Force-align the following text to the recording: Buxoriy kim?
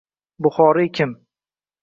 Buxoriy 0.45 0.89
kim? 1.01 1.15